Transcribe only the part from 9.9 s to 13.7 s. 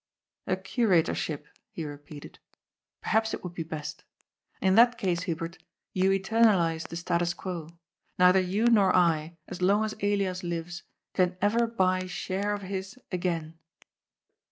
Elias lives, can ever buy share of his again."